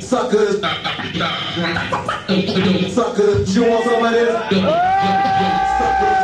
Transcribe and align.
Suckers. 0.00 0.60
Suckers. 2.94 3.54
You 3.54 3.68
want 3.68 3.84
some 3.84 4.04
of 4.04 4.12
this? 4.12 4.30
Suckers. 4.30 6.20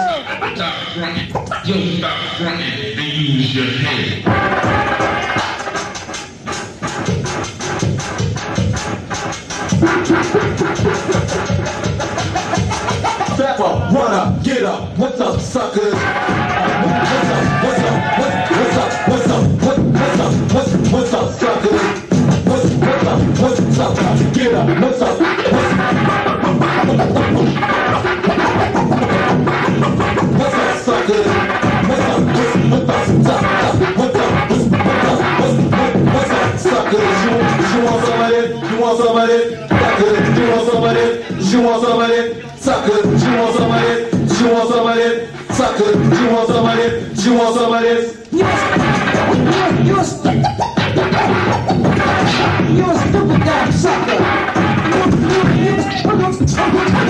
Stop 0.56 2.40
running 2.40 2.72
and 2.72 3.12
use 3.12 3.54
your 3.54 3.66
head. 3.66 4.22
Step 13.34 13.60
up, 13.60 13.92
run 13.92 14.14
up, 14.14 14.42
get 14.42 14.62
up, 14.64 14.96
what's 14.96 15.20
up, 15.20 15.40
suckers? 15.40 16.45
you 41.56 41.62
want 41.62 41.82
somebody? 41.82 42.14
of 42.14 42.36
it? 42.36 42.58
Suck 42.58 42.88
it. 42.88 43.02
Did 43.02 43.22
you 43.22 43.36
want 43.38 43.56
some 43.56 43.70
of 43.72 43.82
it? 43.82 44.10
Did 44.10 44.40
you 44.40 44.52
want 44.52 44.68
some 44.70 44.86
of 44.86 44.96
it? 44.96 45.30
Suck 45.54 45.80
it. 45.80 45.92
Did 45.96 46.18
you 46.18 46.28
want 46.30 46.48
some 46.48 46.66
of 46.66 46.78
it? 46.78 47.16
Did 47.16 47.24
you 47.24 47.34
want 47.34 47.56
some 47.56 47.72
of 47.72 47.82
this? 47.82 48.28
Yes. 48.32 49.86
You're 49.86 50.04
stupid. 50.04 50.44
You're 52.76 52.90
a 52.90 52.98
stupid 53.08 53.40
guy, 53.40 53.70
sucker. 53.70 54.20
You're, 54.86 55.08
you're, 55.16 55.48
you're, 55.56 55.80
you're, 55.86 56.16
you're, 56.16 56.44
you're, 56.46 56.96
you're, 56.96 57.05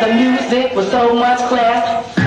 the 0.00 0.12
music 0.14 0.74
was 0.74 0.90
so 0.90 1.14
much 1.14 1.38
class. 1.48 2.23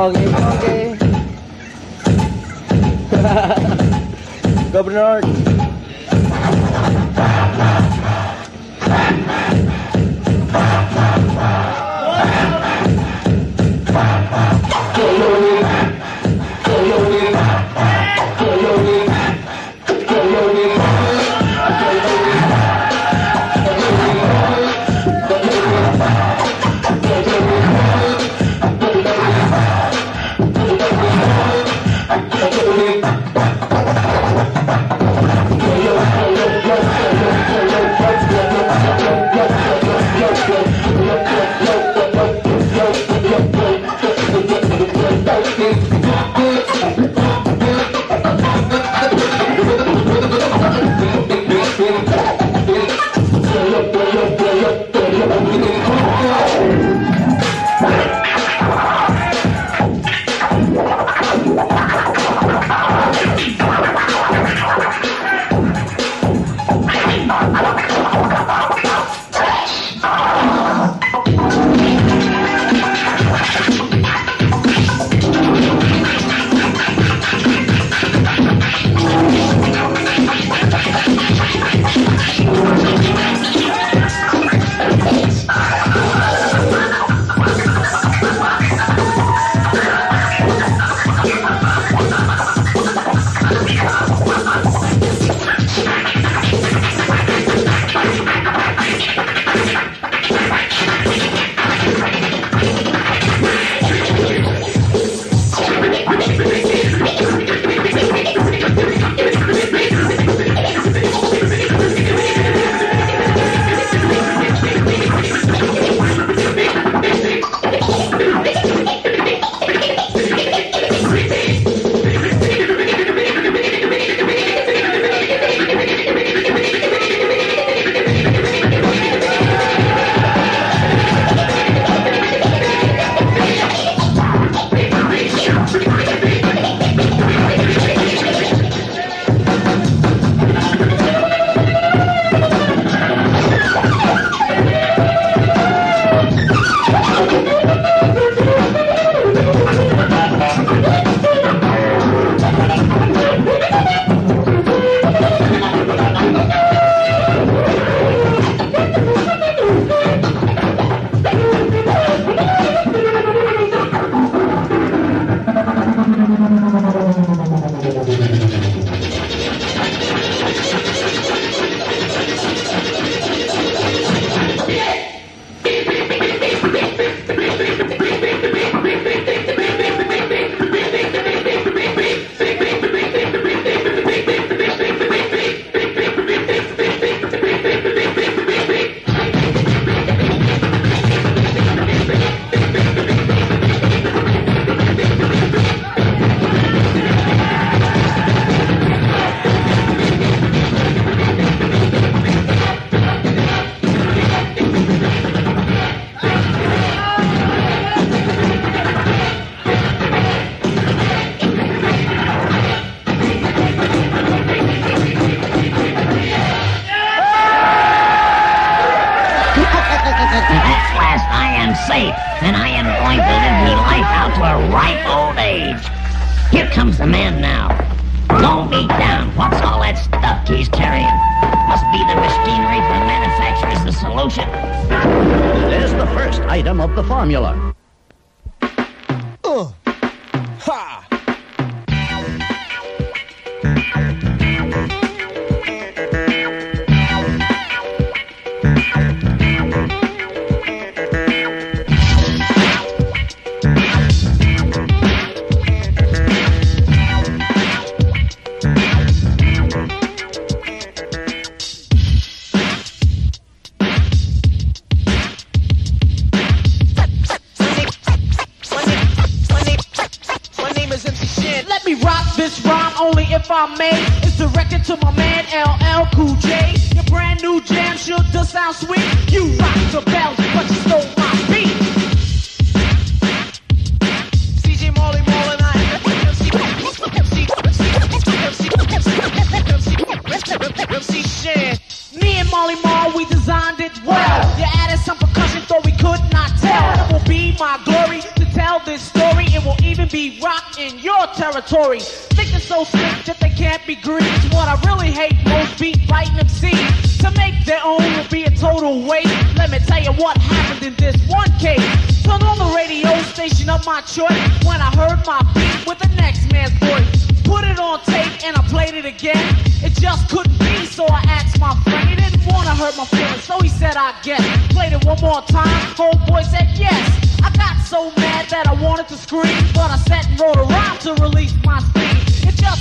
Funky, 0.00 0.24
funky. 0.32 0.96
Governor. 4.72 5.39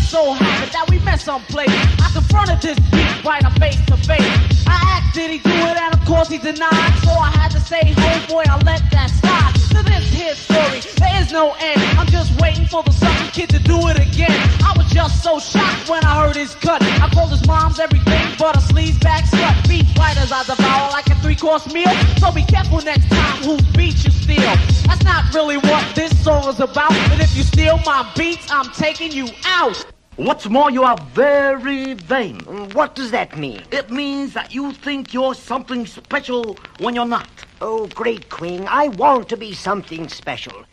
So 0.10 0.34
happened 0.34 0.72
that 0.72 0.89
met 1.04 1.20
someplace. 1.20 1.70
I 1.70 2.10
confronted 2.14 2.62
this 2.62 2.80
beat 2.92 3.24
right 3.24 3.44
up 3.44 3.54
face 3.60 3.80
to 3.88 3.98
face. 3.98 4.66
I 4.68 4.78
asked, 4.96 5.16
did 5.16 5.32
he 5.32 5.40
do 5.40 5.50
it? 5.50 5.78
And 5.78 5.94
of 5.94 6.04
course 6.06 6.30
he 6.30 6.38
denied. 6.38 6.94
So 7.04 7.12
I 7.12 7.32
had 7.32 7.52
to 7.52 7.60
say, 7.60 7.82
homeboy, 7.82 8.48
I 8.48 8.58
let 8.64 8.84
that 8.92 9.10
slide. 9.10 9.54
To 9.70 9.84
this 9.84 10.10
here 10.10 10.34
story, 10.34 10.82
there 10.98 11.22
is 11.22 11.32
no 11.32 11.54
end. 11.60 11.82
I'm 11.98 12.08
just 12.08 12.40
waiting 12.42 12.66
for 12.66 12.84
the 12.84 12.92
sucker 12.92 13.32
kid 13.32 13.50
to 13.50 13.60
do 13.60 13.78
it 13.88 14.00
again. 14.00 14.34
I 14.64 14.74
was 14.76 14.88
just 14.92 15.24
so 15.24 15.40
shocked 15.40 15.90
when 15.90 16.04
I 16.04 16.26
heard 16.26 16.36
his 16.36 16.56
cut. 16.56 16.82
I 16.82 17.10
called 17.14 17.32
his 17.32 17.46
mom's 17.48 17.80
everything 17.80 18.36
but 18.40 18.58
a 18.58 18.62
sleeves 18.62 18.98
back 19.00 19.26
slut. 19.26 19.68
Beat 19.70 19.86
fighters 19.96 20.32
I 20.32 20.44
devour 20.44 20.90
like 20.92 21.08
a 21.08 21.16
three 21.16 21.36
course 21.36 21.72
meal. 21.72 21.92
So 22.18 22.32
be 22.32 22.44
careful 22.44 22.82
next 22.82 23.10
time 23.10 23.44
whose 23.44 23.62
beat 23.78 24.04
you 24.04 24.12
steal. 24.12 24.56
That's 24.88 25.04
not 25.04 25.34
really 25.36 25.58
what 25.58 25.86
this 25.96 26.12
song 26.24 26.48
is 26.50 26.60
about. 26.60 26.92
And 27.12 27.22
if 27.22 27.36
you 27.36 27.44
steal 27.44 27.78
my 27.86 28.10
beats, 28.16 28.50
I'm 28.50 28.72
taking 28.72 29.12
you 29.12 29.28
out. 29.46 29.86
What's 30.20 30.50
more, 30.50 30.70
you 30.70 30.84
are 30.84 30.98
very 31.14 31.94
vain. 31.94 32.42
What 32.74 32.94
does 32.94 33.12
that 33.12 33.38
mean? 33.38 33.64
It 33.72 33.90
means 33.90 34.34
that 34.34 34.54
you 34.54 34.74
think 34.74 35.14
you're 35.14 35.34
something 35.34 35.86
special 35.86 36.58
when 36.80 36.94
you're 36.94 37.06
not. 37.06 37.30
Oh, 37.62 37.88
great 37.96 38.30
queen, 38.30 38.68
I 38.68 38.90
want 38.90 39.30
to 39.30 39.38
be 39.38 39.54
something 39.54 40.10
special. 40.10 40.66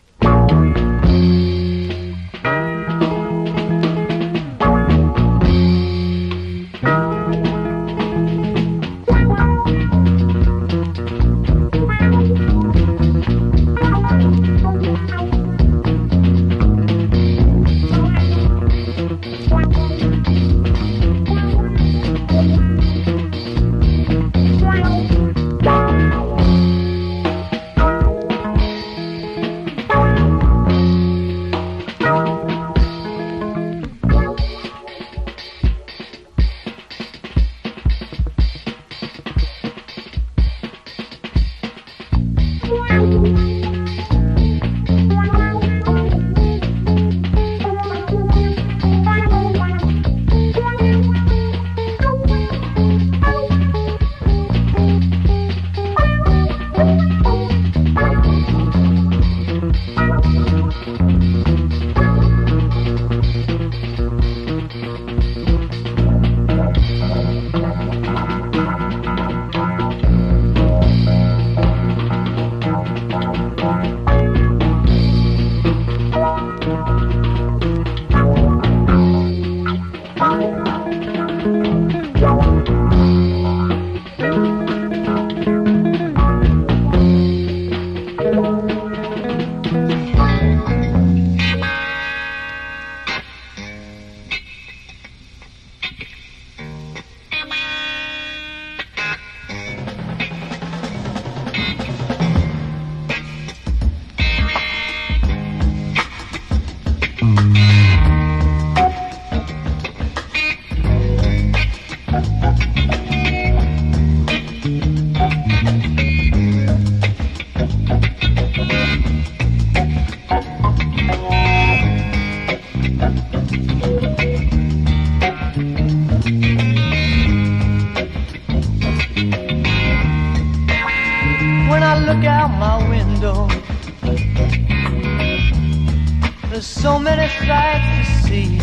There's 136.57 136.67
so 136.67 136.99
many 136.99 137.29
sights 137.45 137.85
to 138.09 138.29
see. 138.29 138.59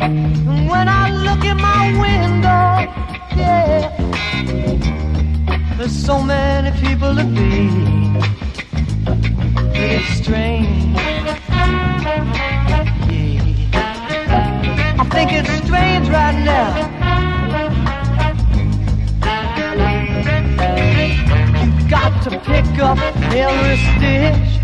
And 0.00 0.68
when 0.68 0.88
I 0.88 1.12
look 1.12 1.44
in 1.44 1.56
my 1.58 1.92
window, 2.06 2.90
yeah, 3.36 3.86
there's 5.76 5.94
so 5.94 6.20
many 6.20 6.72
people 6.80 7.14
to 7.14 7.22
be. 7.22 7.70
It's 9.78 10.08
strange. 10.20 10.96
Yeah. 10.96 11.38
I 14.98 15.04
think 15.12 15.32
it's 15.32 15.52
strange 15.64 16.08
right 16.08 16.38
now. 16.44 16.74
You've 21.62 21.88
got 21.88 22.22
to 22.24 22.30
pick 22.40 22.66
up 22.80 22.98
every 23.32 23.76
stitch 23.76 24.59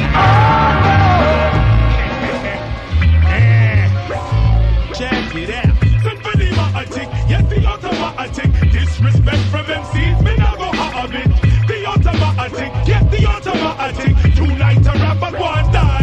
hey, 3.25 3.89
oh 3.93 4.93
Check 4.93 5.35
it 5.35 5.49
out. 5.49 5.75
Symphony 6.03 6.49
automatic, 6.51 7.09
yes 7.29 7.43
the 7.49 7.65
automatic. 7.65 8.51
Disrespect 8.71 9.43
from 9.51 9.65
MCs, 9.65 10.23
me 10.23 10.35
not 10.37 10.57
go 10.57 10.71
have 10.71 11.13
it. 11.13 11.31
The 11.67 11.85
automatic, 11.85 12.71
yes 12.87 13.03
the 13.11 13.25
automatic. 13.25 14.15
Tonight 14.35 14.87
a 14.87 14.91
rapper 14.99 15.31
one 15.37 15.71
die. 15.71 15.98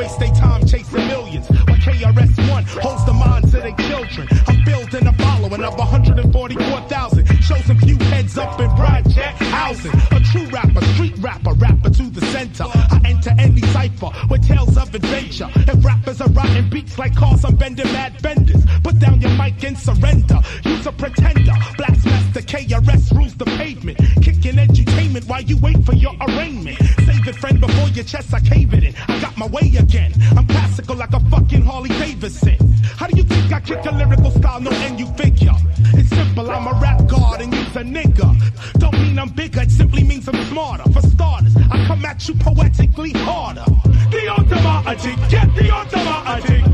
Waste 0.00 0.18
their 0.18 0.32
time 0.32 0.66
chasing 0.66 1.06
millions. 1.08 1.46
While 1.46 1.76
KRS-One 1.76 2.64
holds 2.64 3.04
the 3.04 3.12
minds 3.12 3.52
of 3.52 3.60
their 3.60 3.76
children. 3.76 4.28
I'm 4.48 4.64
building 4.64 5.06
a 5.06 5.12
following 5.12 5.62
of 5.62 5.76
144,000. 5.76 7.26
Show 7.42 7.56
some 7.56 7.76
few 7.76 7.98
heads 8.08 8.38
up 8.38 8.58
in 8.58 8.70
project 8.76 9.42
housing. 9.52 9.92
A 10.10 10.20
true 10.20 10.46
rapper, 10.46 10.82
street 10.94 11.18
rapper, 11.18 11.52
rapper 11.52 11.90
to 11.90 12.04
the 12.04 12.22
center. 12.32 12.64
I 12.64 12.98
enter 13.04 13.34
any 13.38 13.60
cipher 13.76 14.08
with 14.30 14.48
tales 14.48 14.74
of 14.78 14.94
adventure. 14.94 15.50
If 15.54 15.84
rappers 15.84 16.22
are 16.22 16.30
writing 16.30 16.70
beats 16.70 16.98
like 16.98 17.14
cars, 17.14 17.44
I'm 17.44 17.56
bending 17.56 17.92
mad 17.92 18.22
benders. 18.22 18.64
Put 18.82 18.98
down 19.00 19.20
your 19.20 19.32
mic 19.32 19.62
and 19.64 19.76
surrender. 19.76 20.40
Use 20.64 20.86
a 20.86 20.92
pretender. 20.92 21.52
Blastmaster 21.76 22.40
KRS 22.40 23.14
rules 23.14 23.34
the 23.36 23.44
pavement. 23.44 23.98
Kicking 24.22 24.58
entertainment 24.58 25.26
while 25.26 25.42
you 25.42 25.58
wait 25.58 25.84
for 25.84 25.92
your 25.92 26.14
arraignment. 26.22 26.78
Your 28.00 28.06
chest 28.06 28.32
I 28.32 28.40
cave 28.40 28.72
it 28.72 28.82
in. 28.82 28.94
I 29.08 29.20
got 29.20 29.36
my 29.36 29.46
way 29.46 29.74
again. 29.78 30.14
I'm 30.34 30.46
classical 30.46 30.96
like 30.96 31.12
a 31.12 31.20
fucking 31.20 31.62
Harley 31.62 31.90
Davidson. 31.90 32.56
How 32.96 33.06
do 33.06 33.14
you 33.14 33.24
think 33.24 33.52
I 33.52 33.60
kick 33.60 33.84
a 33.84 33.94
lyrical 33.94 34.30
style? 34.30 34.58
No 34.58 34.70
end 34.70 34.98
you 34.98 35.06
figure. 35.16 35.52
It's 35.92 36.08
simple, 36.08 36.50
I'm 36.50 36.66
a 36.66 36.80
rap 36.80 37.06
god 37.06 37.42
and 37.42 37.52
you's 37.52 37.76
a 37.76 37.84
nigga. 37.84 38.28
Don't 38.78 38.94
mean 38.94 39.18
I'm 39.18 39.28
bigger, 39.28 39.60
it 39.60 39.70
simply 39.70 40.02
means 40.02 40.26
I'm 40.28 40.42
smarter. 40.46 40.90
For 40.90 41.02
starters, 41.02 41.54
I 41.70 41.84
come 41.86 42.02
at 42.06 42.26
you 42.26 42.34
poetically 42.36 43.12
harder. 43.12 43.66
The 44.10 44.28
automatic, 44.28 45.16
get 45.28 45.54
the 45.54 45.70
automatic. 45.70 46.69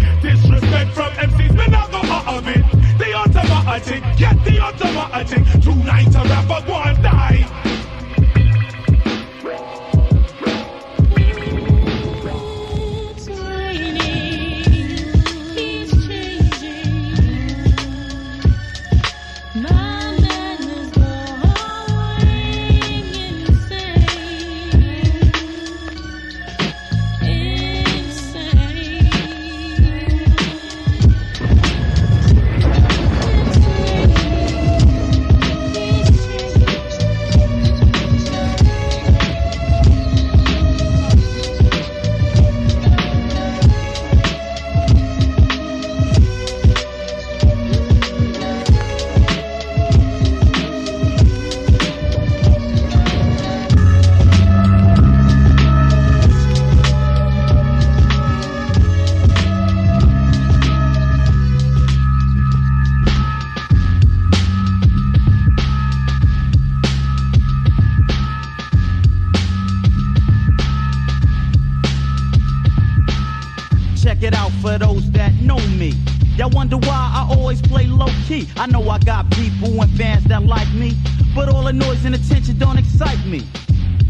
For 74.66 74.78
those 74.78 75.08
that 75.12 75.32
know 75.34 75.58
me. 75.78 75.92
Y'all 76.36 76.50
wonder 76.50 76.76
why 76.76 77.12
I 77.14 77.28
always 77.30 77.62
play 77.62 77.86
low 77.86 78.10
key. 78.26 78.48
I 78.56 78.66
know 78.66 78.82
I 78.90 78.98
got 78.98 79.30
people 79.30 79.80
and 79.80 79.90
fans 79.96 80.24
that 80.24 80.42
like 80.42 80.70
me, 80.74 80.94
but 81.36 81.48
all 81.48 81.62
the 81.62 81.72
noise 81.72 82.04
and 82.04 82.14
attention 82.16 82.58
don't 82.58 82.76
excite 82.76 83.24
me. 83.26 83.46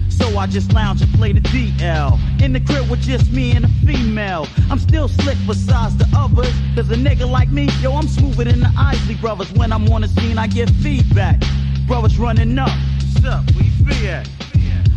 So 0.09 0.39
I 0.39 0.47
just 0.47 0.73
lounge 0.73 1.03
and 1.03 1.13
play 1.13 1.33
the 1.33 1.41
DL. 1.41 2.19
In 2.43 2.55
the 2.55 2.61
crib 2.61 2.89
with 2.89 3.03
just 3.03 3.31
me 3.33 3.53
and 3.53 3.67
a 3.67 3.69
female. 3.85 4.49
I'm 4.71 4.79
still 4.79 5.09
slick 5.09 5.37
besides 5.47 5.95
the 5.99 6.09
others. 6.17 6.55
Cause 6.75 6.91
a 6.91 6.97
nigga 6.97 7.31
like 7.31 7.51
me, 7.51 7.69
yo, 7.83 7.93
I'm 7.93 8.09
smoother 8.09 8.45
than 8.45 8.61
the 8.61 8.73
Isley 8.79 9.17
brothers. 9.17 9.53
When 9.53 9.75
I'm 9.75 9.87
on 9.93 10.01
the 10.01 10.09
scene, 10.09 10.39
I 10.39 10.47
get 10.47 10.71
feedback. 10.71 11.43
Brothers 11.87 12.19
running 12.19 12.59
up. 12.59 12.71
What's 13.13 13.27
up? 13.27 13.45
Where 13.53 13.65
you 13.65 13.85
be 13.85 14.09
at? 14.09 14.27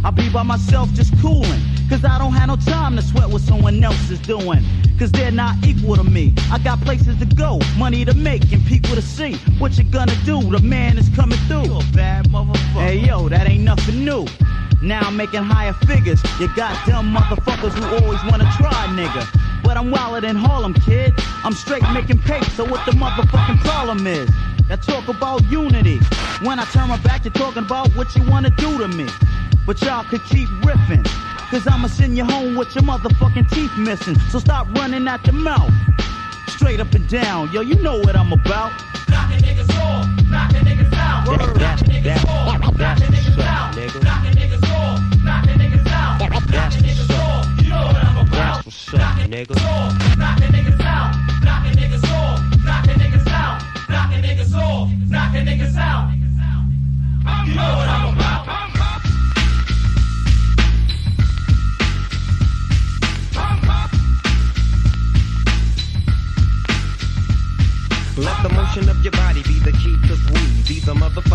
I 0.05 0.11
be 0.11 0.29
by 0.29 0.43
myself 0.43 0.89
just 0.93 1.11
cooling. 1.19 1.61
Cause 1.89 2.06
I 2.06 2.19
don't 2.19 2.34
have 2.34 2.47
no 2.47 2.56
time 2.56 2.95
to 2.97 3.02
sweat 3.02 3.30
what 3.30 3.41
someone 3.41 3.84
else 3.84 4.12
is 4.12 4.19
doing. 4.19 4.63
Cause 4.99 5.12
they're 5.12 5.32
not 5.32 5.56
equal 5.65 5.95
to 5.95 6.04
me. 6.04 6.36
I 6.52 6.60
got 6.60 6.80
places 6.82 7.17
to 7.17 7.25
go, 7.25 7.60
money 7.78 8.06
to 8.06 8.13
make, 8.13 8.52
and 8.52 8.63
people 8.65 8.93
to 8.93 9.02
see. 9.02 9.34
What 9.58 9.75
you 9.75 9.86
gonna 9.86 10.15
do? 10.23 10.39
The 10.39 10.60
man 10.60 10.99
is 10.99 11.10
coming 11.10 11.39
through. 11.47 11.63
You 11.63 11.80
a 11.80 11.84
bad 11.95 12.30
motherfucker. 12.30 12.84
Hey 12.86 13.08
yo, 13.08 13.28
that 13.30 13.49
ain't 13.49 13.63
nothing 13.63 14.06
new. 14.06 14.28
Now 14.84 15.02
I'm 15.02 15.17
making 15.17 15.41
higher 15.41 15.73
figures. 15.73 16.21
You 16.39 16.47
got 16.56 16.78
dumb 16.86 17.15
motherfuckers 17.15 17.73
who 17.73 18.06
always 18.06 18.23
wanna 18.32 18.49
try, 18.58 18.86
nigga. 18.93 19.25
But 19.63 19.75
I'm 19.75 19.89
wilder 19.89 20.21
than 20.21 20.36
Harlem, 20.36 20.75
kid. 20.75 21.13
I'm 21.43 21.54
straight 21.54 21.84
making 21.91 22.19
pace, 22.19 22.54
so 22.54 22.65
what 22.65 22.86
the 22.86 22.91
motherfucking 22.91 23.62
problem 23.62 24.06
is? 24.06 24.30
That 24.67 24.84
talk 24.84 25.08
about 25.08 25.43
unity. 25.49 25.97
When 26.43 26.60
I 26.60 26.65
turn 26.65 26.88
my 26.88 26.97
back, 26.97 27.25
you're 27.25 27.34
talking 27.34 27.63
about 27.63 27.89
what 27.95 28.15
you 28.15 28.30
wanna 28.30 28.52
do 28.52 28.78
to 28.78 28.88
me. 28.88 29.08
But 29.65 29.82
y'all 29.82 30.04
could 30.04 30.23
keep 30.25 30.47
riffing. 30.62 31.08
Cause 31.49 31.65
I'ma 31.65 31.88
send 31.88 32.15
you 32.15 32.25
home 32.25 32.55
with 32.55 32.75
your 32.75 32.83
motherfucking 32.83 33.49
teeth 33.49 33.75
missing. 33.75 34.15
So 34.29 34.38
stop 34.38 34.67
running 34.75 35.07
out 35.07 35.25
your 35.25 35.33
mouth. 35.33 35.73
Straight 36.47 36.79
up 36.79 36.93
and 36.93 37.09
down, 37.09 37.51
yo, 37.51 37.62
you 37.62 37.73
know 37.81 37.97
what 37.97 38.15
I'm 38.15 38.31
about. 38.31 38.71
Knocking 39.09 39.39
niggas 39.39 39.69
off, 39.81 40.05
knocking 40.29 40.62
niggas 40.62 40.93
out. 40.93 41.27
Word. 41.27 41.59
Knocking 41.59 41.89
niggas 41.89 42.23
off, 42.29 42.77
knocking 42.77 43.07
niggas 43.07 43.39
out. 43.39 43.75
Knocking 44.03 44.33
niggas 44.38 44.69
off, 44.69 45.23
knocking 45.23 45.57
niggas 45.57 45.88
out. 45.88 46.19
Knocking 46.19 46.83
niggas 46.83 47.17
off, 47.17 47.63
you 47.63 47.69
know 47.69 47.81
what 47.81 47.95
I'm 47.95 48.27
about. 48.27 48.65
What's 48.65 48.93
up, 48.93 48.99
nigga? 48.99 49.57
off, 49.65 50.17
knocking 50.19 50.51
niggas 50.53 50.79
out. 50.81 51.15
Knocking 51.43 51.73
niggas 51.73 52.03
off, 52.13 52.63
knocking 52.63 52.99
niggas 52.99 53.27
out. 53.27 53.63
Knocking 53.89 54.21
niggas 54.21 54.53
off, 54.53 54.91
knocking 55.09 55.45
niggas 55.47 55.75
out. 55.77 56.13
You 57.47 57.55
know 57.55 57.62
what 57.63 57.89
I'm 57.89 58.01
about. 58.03 58.08
We 70.93 70.99
be 71.02 71.10
the 71.13 71.28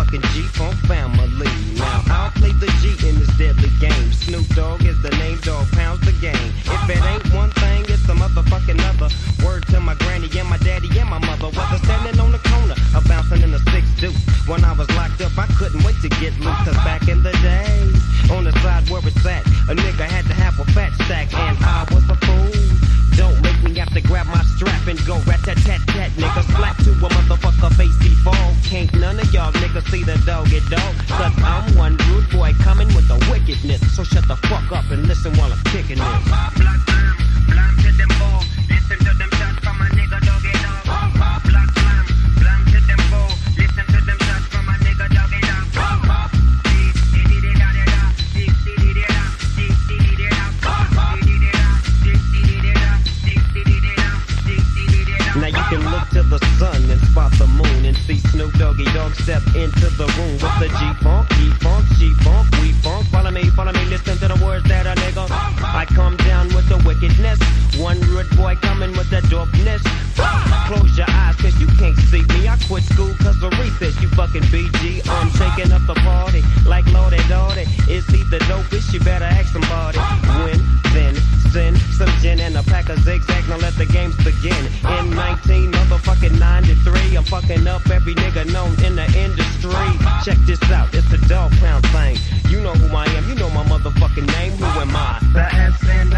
kicking 75.55 75.71
up 75.71 75.85
the 75.87 75.93
party 75.95 76.43
like 76.65 76.85
Lordy 76.91 77.21
Daughty. 77.29 77.65
It's 77.87 78.07
either 78.13 78.39
dope, 78.39 78.65
bitch, 78.67 78.93
you 78.93 78.99
better 78.99 79.25
ask 79.25 79.53
somebody. 79.53 79.99
When, 80.43 80.59
then, 80.93 81.15
sin, 81.51 81.75
some 81.97 82.09
gin 82.19 82.39
and 82.39 82.57
a 82.57 82.63
pack 82.63 82.89
of 82.89 82.99
zigzags. 82.99 83.47
Now 83.47 83.57
let 83.57 83.75
the 83.75 83.85
games 83.85 84.15
begin. 84.17 84.63
In 84.99 85.11
19 85.11 85.71
motherfucking 85.71 86.39
93, 86.39 87.17
I'm 87.17 87.23
fucking 87.23 87.67
up 87.67 87.87
every 87.89 88.15
nigga 88.15 88.51
known 88.51 88.73
in 88.83 88.95
the 88.95 89.07
industry. 89.15 89.87
Check 90.25 90.37
this 90.45 90.61
out, 90.71 90.93
it's 90.93 91.09
the 91.09 91.17
Dogg 91.27 91.51
Pound 91.63 91.85
thing. 91.87 92.17
You 92.49 92.59
know 92.61 92.73
who 92.73 92.93
I 92.95 93.05
am, 93.05 93.29
you 93.29 93.35
know 93.35 93.49
my 93.49 93.63
motherfucking 93.63 94.27
name. 94.27 94.51
Who 94.53 94.65
am 94.65 94.95
I? 94.95 95.19
The 95.33 95.45
SN 95.79 96.09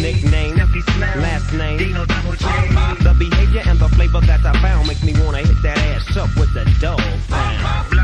Nickname, 0.00 0.56
last 0.56 1.52
name, 1.52 1.78
The 1.78 3.14
behavior 3.18 3.62
and 3.66 3.78
the 3.78 3.88
flavor 3.90 4.20
that 4.20 4.44
I 4.44 4.52
found 4.62 4.88
makes 4.88 5.02
me 5.02 5.12
wanna 5.20 5.38
hit 5.38 5.60
that 5.62 5.78
ass 5.78 6.16
up 6.16 6.34
with 6.36 6.52
the 6.54 6.64
Dogg 6.80 7.00
Pound. 7.28 7.97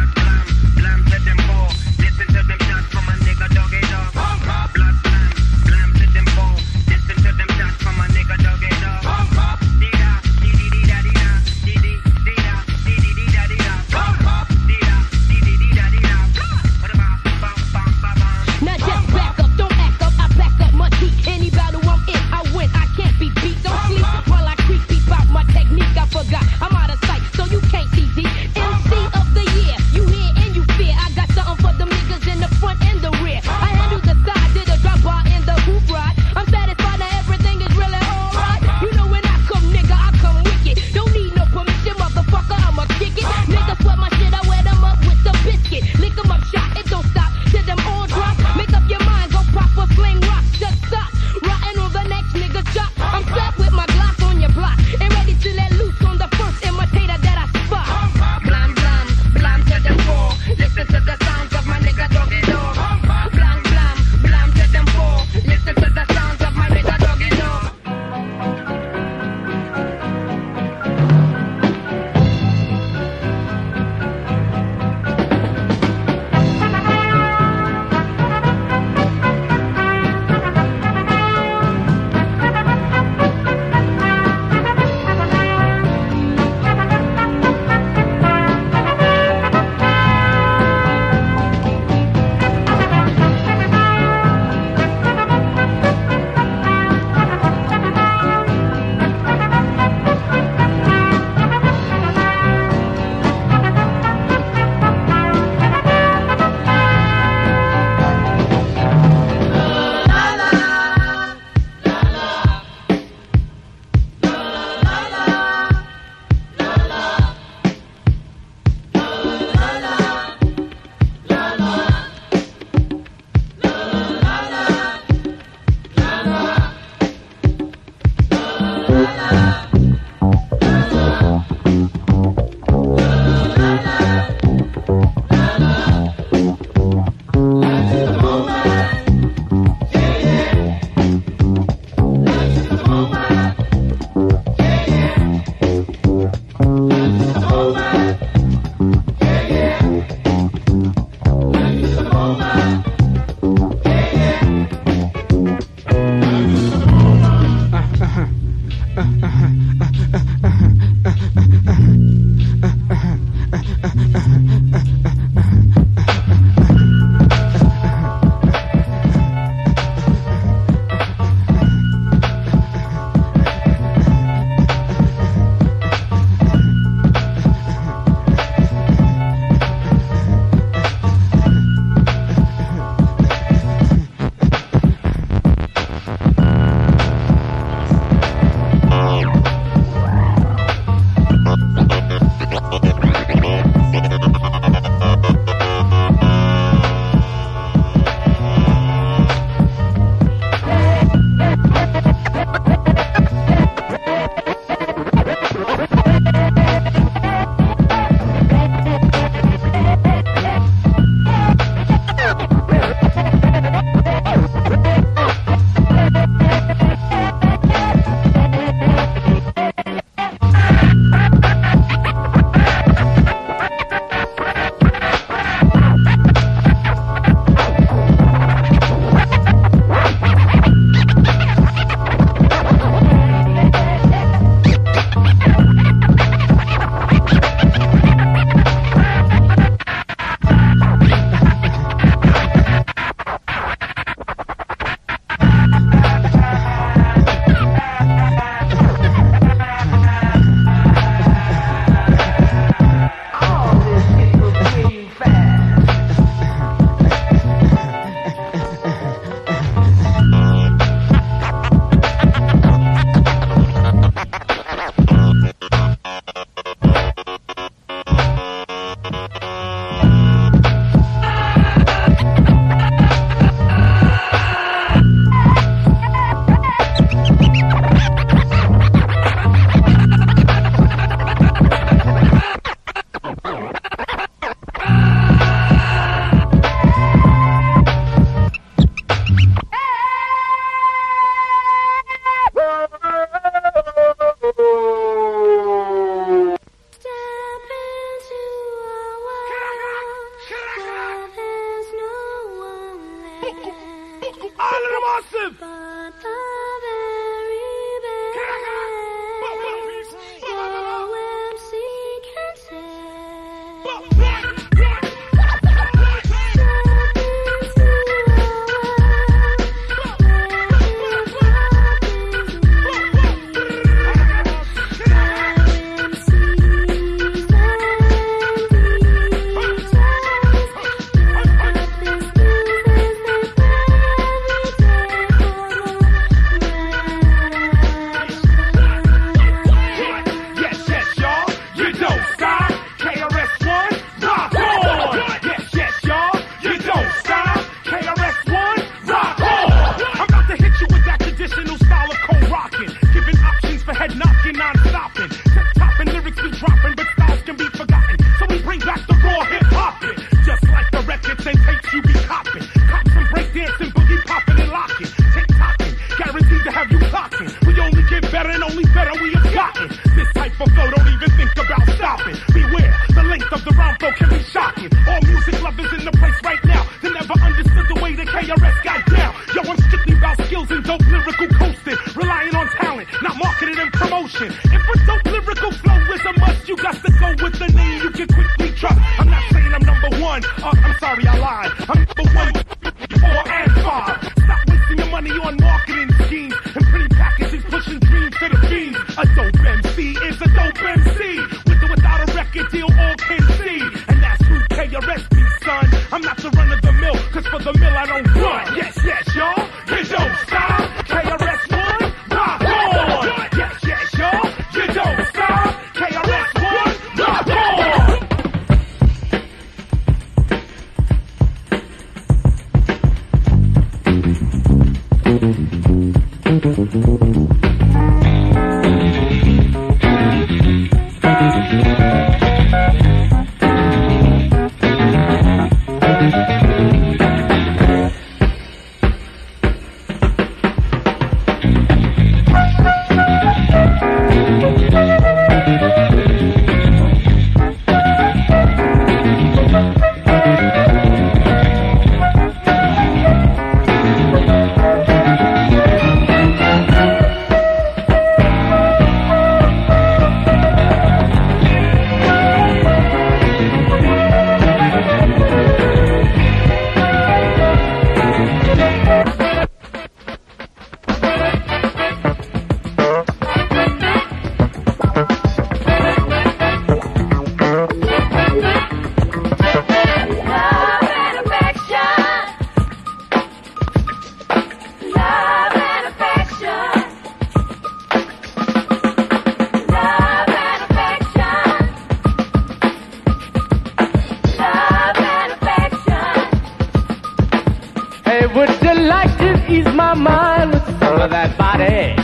Body? 501.77 502.15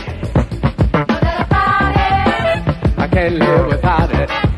I 2.97 3.07
can't 3.11 3.35
live 3.35 3.67
without 3.67 4.11
it. 4.13 4.50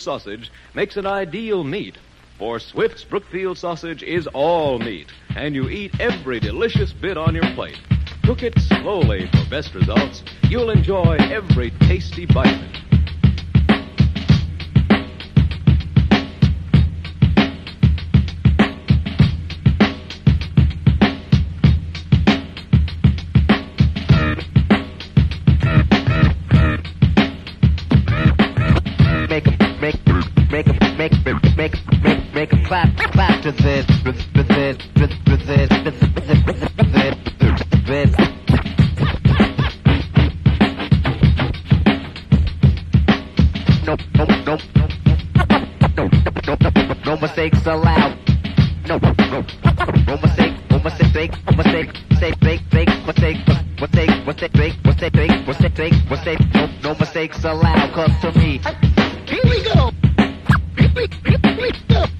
Sausage 0.00 0.50
makes 0.74 0.96
an 0.96 1.06
ideal 1.06 1.62
meat. 1.62 1.96
For 2.38 2.58
Swift's 2.58 3.04
Brookfield 3.04 3.58
sausage 3.58 4.02
is 4.02 4.26
all 4.28 4.78
meat, 4.78 5.08
and 5.36 5.54
you 5.54 5.68
eat 5.68 6.00
every 6.00 6.40
delicious 6.40 6.92
bit 6.92 7.18
on 7.18 7.34
your 7.34 7.48
plate. 7.54 7.78
Cook 8.24 8.42
it 8.42 8.58
slowly 8.60 9.28
for 9.28 9.50
best 9.50 9.74
results. 9.74 10.22
You'll 10.48 10.70
enjoy 10.70 11.16
every 11.20 11.70
tasty 11.80 12.24
bite 12.26 12.79
clap 32.70 32.96
clap 32.96 33.42
to 33.42 33.50
this 33.50 33.84
to 34.04 34.12
this 34.12 34.76
to 34.94 35.36
this 35.36 35.68
to 35.68 35.86
this 37.84 38.14
no 43.84 43.96
no 44.14 44.24
no 44.46 44.56
no 45.96 46.08
no 46.46 46.54
no 46.62 46.94
no 47.04 47.16
mistakes 47.16 47.66
allowed 47.66 48.16
no 48.86 48.98
no 48.98 49.14
no 50.06 50.16
mistake 50.22 50.54
no 50.70 50.78
mistake 50.78 51.32
no 51.50 51.56
mistake 51.56 51.90
mistake 52.08 52.40
mistake 52.40 52.90
mistake 53.04 53.38
mistake 53.80 53.80
mistake 53.80 54.14
mistake 54.26 54.76
mistake 54.84 54.86
mistake 54.86 55.46
mistake 55.48 55.94
mistake 56.08 56.40
no 56.54 56.68
no 56.84 56.94
mistakes 57.00 57.44
allowed 57.44 57.92
cause 57.92 58.14
to 58.20 58.30
me 58.38 58.60
here 59.26 59.42
we 59.44 59.60
go. 59.64 59.90
Here 60.76 60.90
we 60.94 61.72
go. 61.88 62.19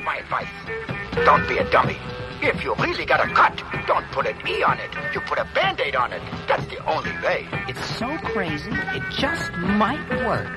Take 0.00 0.06
my 0.06 0.16
advice. 0.16 0.48
Don't 1.26 1.46
be 1.46 1.58
a 1.58 1.70
dummy. 1.70 1.98
If 2.40 2.64
you 2.64 2.74
really 2.76 3.04
got 3.04 3.20
a 3.20 3.30
cut, 3.34 3.62
don't 3.86 4.06
put 4.12 4.26
an 4.26 4.36
E 4.48 4.62
on 4.62 4.78
it. 4.78 4.90
You 5.12 5.20
put 5.20 5.38
a 5.38 5.44
band-aid 5.54 5.94
on 5.94 6.14
it. 6.14 6.22
That's 6.48 6.64
the 6.68 6.82
only 6.86 7.12
way. 7.22 7.46
It's 7.68 7.84
so 7.98 8.16
crazy, 8.18 8.70
it 8.72 9.02
just 9.10 9.52
might 9.52 10.08
work. 10.24 10.56